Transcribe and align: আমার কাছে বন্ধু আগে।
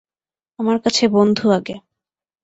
আমার 0.59 0.77
কাছে 0.79 1.03
বন্ধু 1.07 1.45
আগে। 1.51 1.75